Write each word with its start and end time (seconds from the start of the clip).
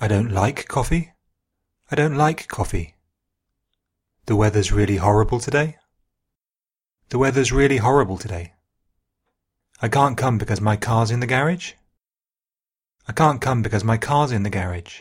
I 0.00 0.06
don't 0.06 0.30
like 0.30 0.68
coffee. 0.68 1.12
I 1.90 1.96
don't 1.96 2.14
like 2.14 2.46
coffee. 2.46 2.94
The 4.26 4.36
weather's 4.36 4.70
really 4.70 4.98
horrible 4.98 5.40
today. 5.40 5.76
The 7.08 7.18
weather's 7.18 7.50
really 7.50 7.78
horrible 7.78 8.16
today. 8.16 8.52
I 9.82 9.88
can't 9.88 10.16
come 10.16 10.38
because 10.38 10.60
my 10.60 10.76
car's 10.76 11.10
in 11.10 11.18
the 11.18 11.26
garage. 11.26 11.72
I 13.08 13.12
can't 13.12 13.40
come 13.40 13.60
because 13.60 13.82
my 13.82 13.96
car's 13.96 14.30
in 14.30 14.44
the 14.44 14.50
garage. 14.50 15.00